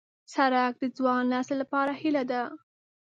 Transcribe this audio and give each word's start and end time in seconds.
سړک 0.33 0.73
د 0.79 0.83
ځوان 0.97 1.23
نسل 1.33 1.55
لپاره 1.61 1.91
هیله 2.01 2.23
ده. 2.31 2.41